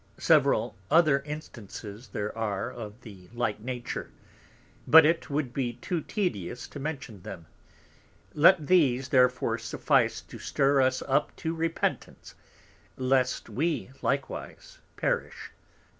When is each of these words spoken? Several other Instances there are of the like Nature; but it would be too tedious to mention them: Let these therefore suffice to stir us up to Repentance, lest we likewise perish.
Several 0.17 0.75
other 0.89 1.19
Instances 1.27 2.07
there 2.07 2.35
are 2.35 2.71
of 2.71 3.01
the 3.01 3.29
like 3.35 3.59
Nature; 3.59 4.09
but 4.87 5.05
it 5.05 5.29
would 5.29 5.53
be 5.53 5.73
too 5.73 6.01
tedious 6.01 6.67
to 6.69 6.79
mention 6.79 7.21
them: 7.21 7.45
Let 8.33 8.65
these 8.65 9.09
therefore 9.09 9.59
suffice 9.59 10.21
to 10.21 10.39
stir 10.39 10.81
us 10.81 11.03
up 11.03 11.35
to 11.35 11.53
Repentance, 11.53 12.33
lest 12.97 13.47
we 13.47 13.91
likewise 14.01 14.79
perish. 14.97 15.51